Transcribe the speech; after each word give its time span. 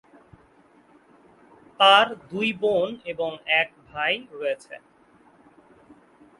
তার 1.79 2.07
দুই 2.29 2.49
বোন 2.53 2.89
এবং 3.05 3.31
এক 3.61 3.69
ভাই 3.89 4.13
রয়েছে। 4.31 4.75